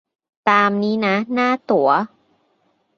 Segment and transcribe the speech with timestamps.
[0.49, 1.89] ตามนี้นะ หน้าตั๋ว